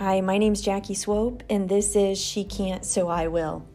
[0.00, 3.66] Hi, my name's Jackie Swope, and this is She Can't, So I Will.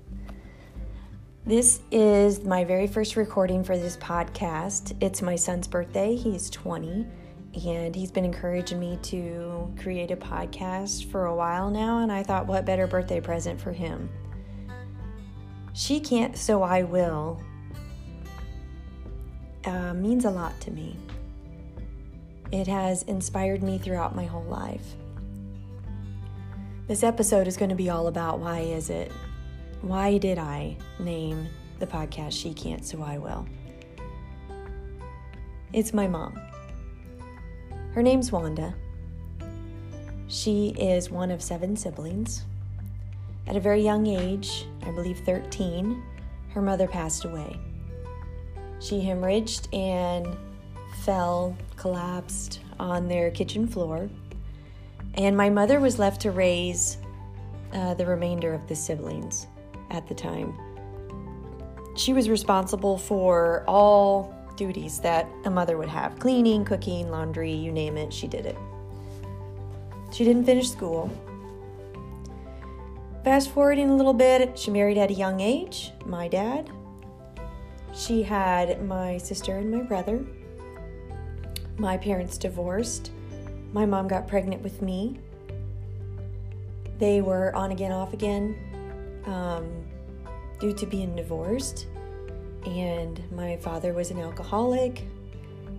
[1.46, 4.96] This is my very first recording for this podcast.
[5.04, 6.16] It's my son's birthday.
[6.16, 7.06] He's 20,
[7.68, 12.24] and he's been encouraging me to create a podcast for a while now, and I
[12.24, 14.10] thought, what better birthday present for him?
[15.74, 17.40] She Can't, So I Will
[19.66, 20.98] uh, means a lot to me.
[22.52, 24.96] It has inspired me throughout my whole life.
[26.88, 29.12] This episode is going to be all about why is it?
[29.82, 31.48] Why did I name
[31.80, 33.48] the podcast She Can't So I Will?
[35.74, 36.40] It's my mom.
[37.94, 38.76] Her name's Wanda.
[40.28, 42.44] She is one of seven siblings.
[43.48, 46.04] At a very young age, I believe 13,
[46.50, 47.60] her mother passed away.
[48.80, 50.38] She hemorrhaged and
[51.04, 54.08] fell, collapsed on their kitchen floor
[55.16, 56.98] and my mother was left to raise
[57.74, 59.48] uh, the remainder of the siblings
[59.92, 60.54] at the time.
[61.96, 67.72] She was responsible for all duties that a mother would have cleaning, cooking, laundry, you
[67.72, 68.58] name it, she did it.
[70.12, 71.10] She didn't finish school.
[73.24, 76.70] Fast forwarding a little bit, she married at a young age, my dad.
[77.94, 80.24] She had my sister and my brother.
[81.78, 83.12] My parents divorced.
[83.76, 85.20] My mom got pregnant with me.
[86.98, 88.56] They were on again, off again
[89.26, 89.70] um,
[90.62, 91.88] due to being divorced.
[92.66, 95.04] And my father was an alcoholic,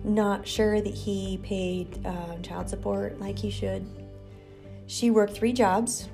[0.03, 3.83] not sure that he paid uh, child support like he should.
[4.85, 6.07] She worked three jobs.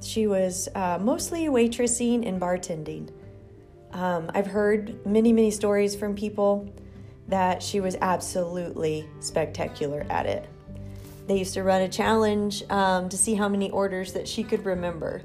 [0.00, 3.10] She was uh, mostly waitressing and bartending.
[3.92, 6.72] Um, I've heard many, many stories from people
[7.28, 10.48] that she was absolutely spectacular at it.
[11.26, 14.64] They used to run a challenge um, to see how many orders that she could
[14.64, 15.22] remember,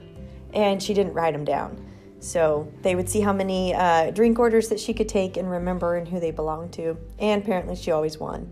[0.54, 1.84] and she didn't write them down.
[2.20, 5.98] So they would see how many uh, drink orders that she could take and remember
[5.98, 6.98] and who they belonged to.
[7.20, 8.52] And apparently, she always won.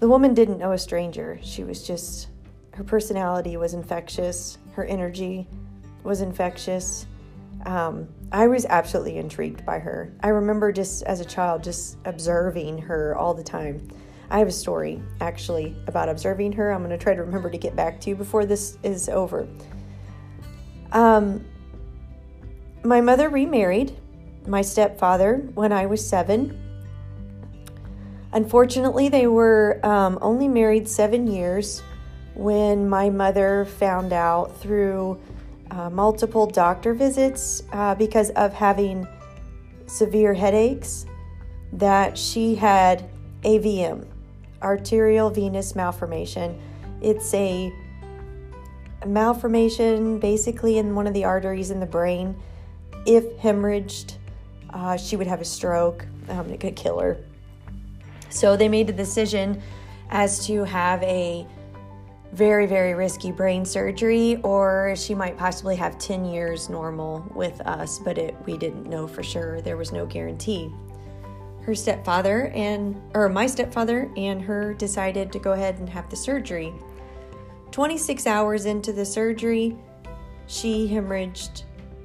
[0.00, 1.38] The woman didn't know a stranger.
[1.42, 2.28] She was just,
[2.72, 5.46] her personality was infectious, her energy
[6.02, 7.06] was infectious.
[7.64, 10.12] Um, I was absolutely intrigued by her.
[10.22, 13.88] I remember just as a child, just observing her all the time.
[14.30, 16.72] I have a story actually about observing her.
[16.72, 19.46] I'm going to try to remember to get back to you before this is over.
[20.92, 21.44] Um,
[22.82, 23.96] my mother remarried
[24.46, 26.62] my stepfather when I was seven.
[28.32, 31.82] Unfortunately, they were um, only married seven years
[32.34, 35.18] when my mother found out through
[35.70, 39.06] uh, multiple doctor visits uh, because of having
[39.86, 41.06] severe headaches
[41.72, 43.08] that she had
[43.42, 44.06] AVM,
[44.62, 46.60] arterial venous malformation.
[47.00, 47.72] It's a
[49.06, 52.36] malformation basically in one of the arteries in the brain.
[53.06, 54.16] If hemorrhaged,
[54.70, 56.06] uh, she would have a stroke.
[56.28, 57.18] Um, it could kill her.
[58.30, 59.62] So they made the decision
[60.10, 61.46] as to have a
[62.32, 67.98] very, very risky brain surgery, or she might possibly have 10 years normal with us,
[67.98, 69.60] but it, we didn't know for sure.
[69.60, 70.70] There was no guarantee
[71.66, 76.16] her stepfather and or my stepfather and her decided to go ahead and have the
[76.16, 76.72] surgery.
[77.72, 79.76] 26 hours into the surgery,
[80.46, 81.64] she hemorrhaged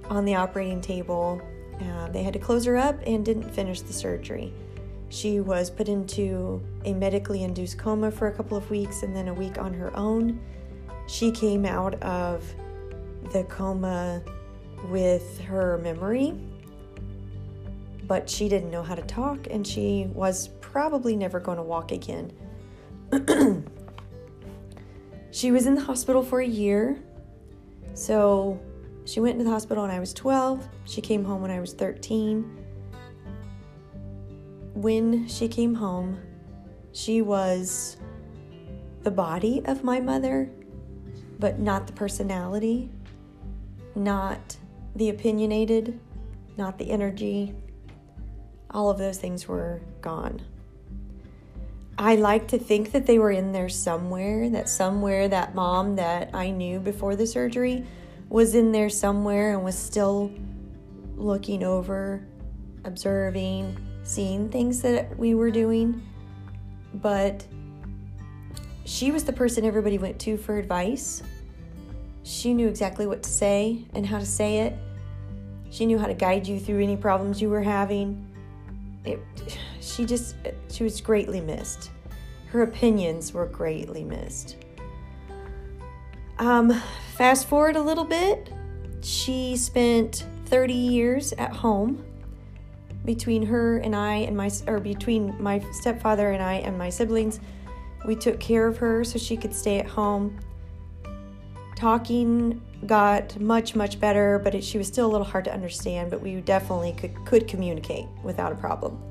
[0.09, 1.39] on the operating table.
[1.79, 4.51] Uh, they had to close her up and didn't finish the surgery.
[5.09, 9.27] She was put into a medically induced coma for a couple of weeks and then
[9.27, 10.39] a week on her own.
[11.07, 12.43] She came out of
[13.31, 14.23] the coma
[14.89, 16.33] with her memory
[18.11, 21.93] but she didn't know how to talk and she was probably never going to walk
[21.93, 22.29] again.
[25.31, 27.01] she was in the hospital for a year.
[27.93, 28.59] So
[29.05, 30.67] she went into the hospital when I was 12.
[30.83, 32.43] She came home when I was 13.
[34.73, 36.19] When she came home,
[36.91, 37.95] she was
[39.03, 40.51] the body of my mother,
[41.39, 42.89] but not the personality,
[43.95, 44.57] not
[44.97, 45.97] the opinionated,
[46.57, 47.55] not the energy,
[48.73, 50.41] all of those things were gone.
[51.97, 56.31] I like to think that they were in there somewhere, that somewhere that mom that
[56.33, 57.85] I knew before the surgery
[58.29, 60.31] was in there somewhere and was still
[61.15, 62.25] looking over,
[62.85, 66.01] observing, seeing things that we were doing.
[66.95, 67.45] But
[68.85, 71.21] she was the person everybody went to for advice.
[72.23, 74.75] She knew exactly what to say and how to say it.
[75.69, 78.30] She knew how to guide you through any problems you were having
[79.05, 79.19] it,
[79.81, 80.35] she just
[80.69, 81.91] she was greatly missed.
[82.47, 84.57] Her opinions were greatly missed.
[86.37, 86.81] Um,
[87.15, 88.51] fast forward a little bit,
[89.01, 92.03] she spent 30 years at home
[93.05, 97.39] between her and I and my or between my stepfather and I and my siblings.
[98.05, 100.39] We took care of her so she could stay at home.
[101.75, 106.09] Talking got much much better, but it, she was still a little hard to understand,
[106.09, 109.01] but we definitely could could communicate without a problem.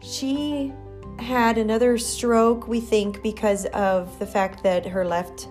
[0.00, 0.72] She
[1.18, 5.48] had another stroke, we think, because of the fact that her left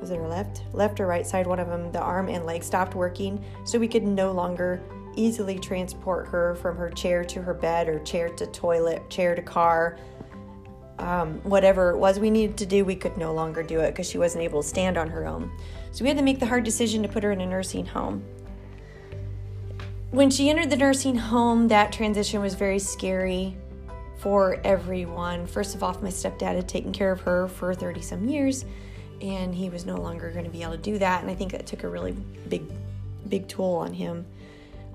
[0.00, 2.62] was it her left left or right side one of them the arm and leg
[2.62, 4.82] stopped working so we could no longer
[5.16, 9.40] easily transport her from her chair to her bed or chair to toilet chair to
[9.40, 9.96] car
[10.98, 14.08] um, whatever it was we needed to do we could no longer do it because
[14.08, 15.50] she wasn't able to stand on her own
[15.90, 18.24] so we had to make the hard decision to put her in a nursing home
[20.14, 23.56] when she entered the nursing home that transition was very scary
[24.24, 25.46] for everyone.
[25.46, 28.64] First of all, my stepdad had taken care of her for 30 some years,
[29.20, 31.20] and he was no longer going to be able to do that.
[31.20, 32.12] And I think that took a really
[32.48, 32.62] big,
[33.28, 34.24] big toll on him.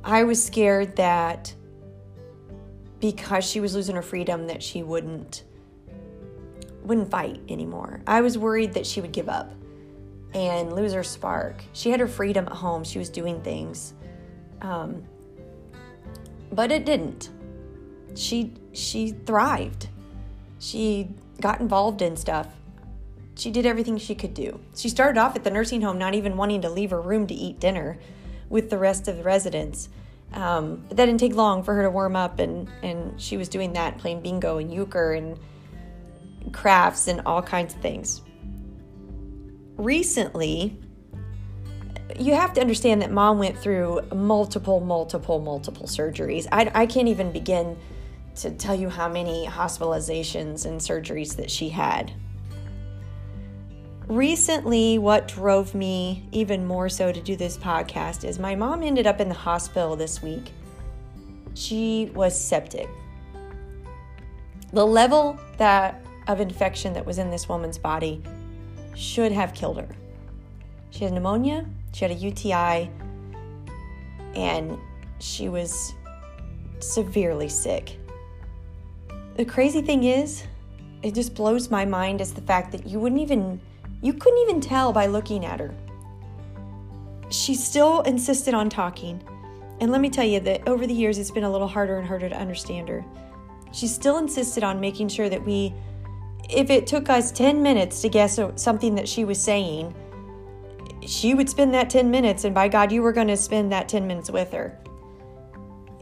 [0.04, 1.54] I was scared that
[3.00, 5.44] because she was losing her freedom, that she wouldn't
[6.90, 8.02] wouldn't fight anymore.
[8.06, 9.54] I was worried that she would give up
[10.34, 11.64] and lose her spark.
[11.72, 12.84] She had her freedom at home.
[12.84, 13.94] She was doing things,
[14.62, 15.04] um,
[16.52, 17.30] but it didn't
[18.16, 19.88] she she thrived.
[20.60, 21.10] She
[21.40, 22.48] got involved in stuff.
[23.36, 24.60] She did everything she could do.
[24.76, 27.34] She started off at the nursing home not even wanting to leave her room to
[27.34, 27.98] eat dinner
[28.50, 29.88] with the rest of the residents.
[30.34, 33.50] Um, but that didn't take long for her to warm up, and, and she was
[33.50, 35.40] doing that, playing bingo and euchre and
[36.52, 38.22] crafts and all kinds of things.
[39.78, 40.78] Recently,
[42.20, 46.48] you have to understand that mom went through multiple, multiple, multiple surgeries.
[46.52, 47.78] I, I can't even begin
[48.38, 52.12] to tell you how many hospitalizations and surgeries that she had.
[54.08, 59.06] Recently, what drove me even more so to do this podcast is my mom ended
[59.06, 60.52] up in the hospital this week.
[61.54, 62.90] She was septic.
[64.74, 65.99] The level that
[66.30, 68.22] of infection that was in this woman's body
[68.96, 69.90] should have killed her.
[70.92, 72.90] She had pneumonia, she had a UTI,
[74.36, 74.78] and
[75.20, 75.94] she was
[76.80, 77.98] severely sick.
[79.38, 80.44] The crazy thing is,
[81.02, 83.60] it just blows my mind is the fact that you wouldn't even
[84.02, 85.74] you couldn't even tell by looking at her.
[87.30, 89.22] She still insisted on talking.
[89.82, 92.08] And let me tell you that over the years it's been a little harder and
[92.08, 93.04] harder to understand her.
[93.72, 95.74] She still insisted on making sure that we
[96.48, 99.96] if it took us 10 minutes to guess something that she was saying,
[101.06, 103.90] she would spend that 10 minutes and by God you were going to spend that
[103.90, 104.78] 10 minutes with her.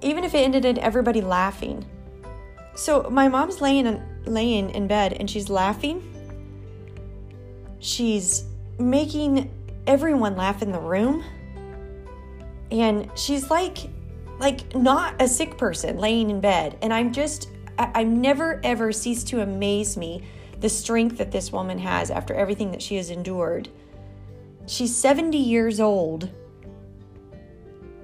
[0.02, 1.86] Even if it ended in everybody laughing
[2.78, 6.04] so my mom's laying laying in bed and she's laughing.
[7.80, 8.46] She's
[8.78, 9.50] making
[9.88, 11.24] everyone laugh in the room.
[12.72, 13.90] And she's like
[14.40, 16.78] like not a sick person laying in bed.
[16.84, 20.24] And I'm just I, I never ever cease to amaze me
[20.60, 23.70] the strength that this woman has after everything that she has endured.
[24.66, 26.30] She's 70 years old,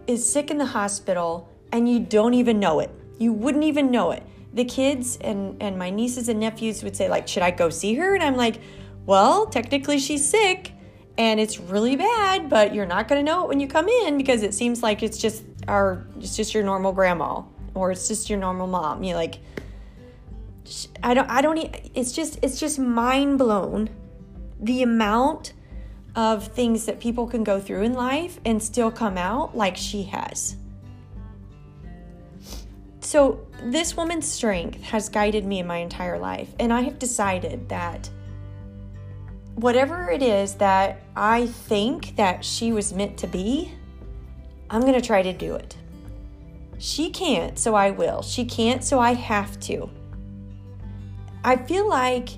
[0.07, 2.91] is sick in the hospital, and you don't even know it.
[3.17, 4.23] You wouldn't even know it
[4.53, 7.95] the kids and and my nieces and nephews would say like should i go see
[7.95, 8.61] her and i'm like
[9.06, 10.71] well technically she's sick
[11.18, 14.44] and it's really bad but you're not to know it when you come in because
[14.44, 17.42] it seems like it's just our it's just your normal grandma
[17.73, 19.39] or it's just your normal mom you like
[21.03, 21.57] i don't i don't
[21.93, 23.89] it's just it's just mind blown
[24.59, 25.53] the amount
[26.15, 30.03] of things that people can go through in life and still come out like she
[30.03, 30.55] has
[33.13, 37.67] so, this woman's strength has guided me in my entire life, and I have decided
[37.69, 38.09] that
[39.55, 43.71] whatever it is that I think that she was meant to be,
[44.69, 45.77] I'm going to try to do it.
[46.79, 48.21] She can't, so I will.
[48.21, 49.89] She can't, so I have to.
[51.44, 52.30] I feel like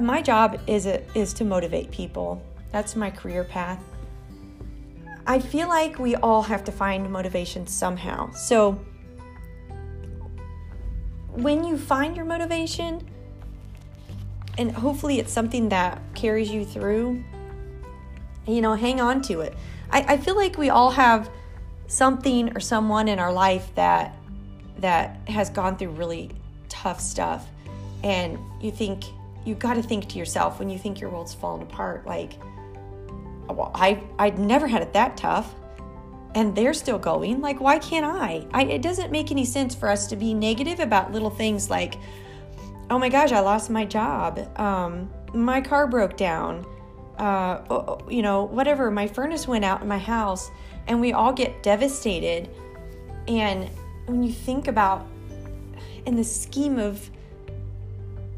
[0.00, 2.42] my job is a, is to motivate people.
[2.70, 3.82] That's my career path.
[5.26, 8.30] I feel like we all have to find motivation somehow.
[8.32, 8.78] So,
[11.30, 13.06] when you find your motivation,
[14.58, 17.22] and hopefully it's something that carries you through,
[18.46, 19.54] you know, hang on to it.
[19.90, 21.28] I, I feel like we all have
[21.88, 24.14] something or someone in our life that
[24.78, 26.30] that has gone through really
[26.68, 27.48] tough stuff
[28.02, 29.04] and you think
[29.44, 32.32] you've got to think to yourself when you think your world's falling apart like
[33.48, 35.54] well, I I'd never had it that tough
[36.34, 37.40] and they're still going.
[37.40, 38.46] Like, why can't I?
[38.52, 38.64] I?
[38.64, 41.96] It doesn't make any sense for us to be negative about little things like,
[42.90, 44.46] oh my gosh, I lost my job.
[44.58, 46.66] Um, my car broke down.
[47.18, 50.50] uh, you know, whatever, my furnace went out in my house
[50.86, 52.50] and we all get devastated.
[53.28, 53.70] And
[54.04, 55.06] when you think about
[56.04, 57.10] in the scheme of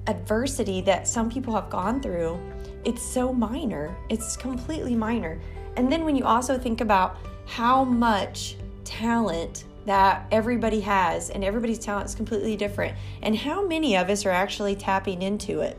[0.09, 2.41] adversity that some people have gone through,
[2.85, 3.97] it's so minor.
[4.09, 5.41] It's completely minor.
[5.77, 11.79] And then when you also think about how much talent that everybody has, and everybody's
[11.79, 15.79] talent is completely different, and how many of us are actually tapping into it,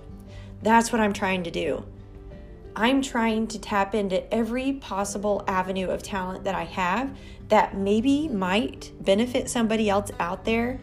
[0.62, 1.84] that's what I'm trying to do.
[2.76, 7.16] I'm trying to tap into every possible avenue of talent that I have
[7.50, 10.80] that maybe might benefit somebody else out there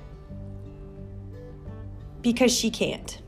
[2.22, 3.22] because she can't.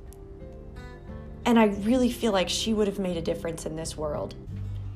[1.48, 4.34] And I really feel like she would have made a difference in this world.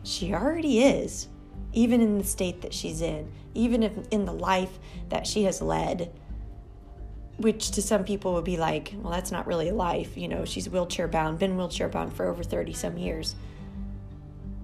[0.02, 1.28] She already is,
[1.73, 4.78] even in the state that she's in, even if in the life
[5.09, 6.12] that she has led,
[7.38, 10.14] which to some people would be like, well, that's not really a life.
[10.14, 13.35] You know, she's wheelchair bound, been wheelchair bound for over 30 some years.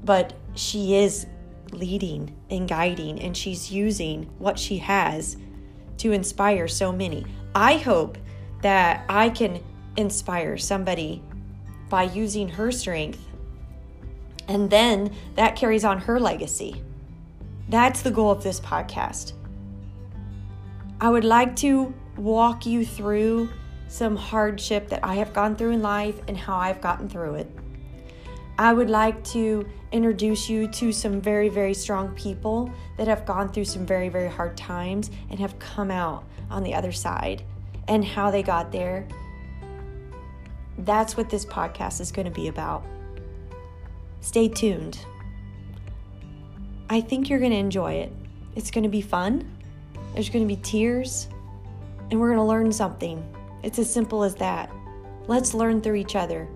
[0.04, 1.26] But she is
[1.72, 5.38] leading and guiding, and she's using what she has
[5.96, 7.24] to inspire so many.
[7.54, 8.18] I hope
[8.60, 9.62] that I can
[9.96, 11.22] inspire somebody
[11.88, 13.24] by using her strength,
[14.46, 16.82] and then that carries on her legacy.
[17.68, 19.32] That's the goal of this podcast.
[21.00, 23.50] I would like to walk you through
[23.88, 27.50] some hardship that I have gone through in life and how I've gotten through it.
[28.58, 33.50] I would like to introduce you to some very, very strong people that have gone
[33.50, 37.44] through some very, very hard times and have come out on the other side
[37.86, 39.06] and how they got there.
[40.78, 42.84] That's what this podcast is going to be about.
[44.20, 44.98] Stay tuned.
[46.90, 48.12] I think you're going to enjoy it.
[48.54, 49.50] It's going to be fun.
[50.14, 51.28] There's going to be tears,
[52.10, 53.22] and we're going to learn something.
[53.62, 54.70] It's as simple as that.
[55.26, 56.48] Let's learn through each other.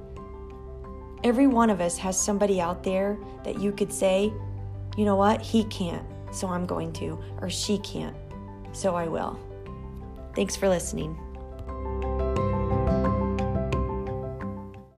[1.25, 4.33] Every one of us has somebody out there that you could say,
[4.97, 8.17] you know what, he can't, so I'm going to, or she can't,
[8.73, 9.39] so I will.
[10.35, 11.17] Thanks for listening.